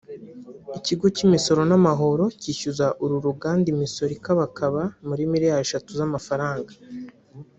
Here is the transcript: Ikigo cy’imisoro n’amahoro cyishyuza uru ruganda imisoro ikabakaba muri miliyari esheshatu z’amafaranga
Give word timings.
Ikigo 0.77 1.05
cy’imisoro 1.15 1.61
n’amahoro 1.69 2.25
cyishyuza 2.41 2.85
uru 3.03 3.15
ruganda 3.25 3.65
imisoro 3.73 4.11
ikabakaba 4.17 4.81
muri 5.07 5.23
miliyari 5.31 5.63
esheshatu 5.63 5.89
z’amafaranga 5.99 6.73